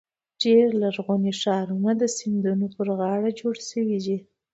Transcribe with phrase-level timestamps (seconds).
[0.41, 4.17] ډېری لرغوني ښارونه د سیندونو پر غاړو جوړ شوي دي.